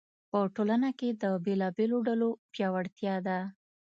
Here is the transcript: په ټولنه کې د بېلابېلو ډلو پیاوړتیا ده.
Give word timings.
په 0.29 0.39
ټولنه 0.55 0.89
کې 0.99 1.09
د 1.21 1.23
بېلابېلو 1.45 1.97
ډلو 2.07 2.29
پیاوړتیا 2.53 3.15
ده. 3.27 3.39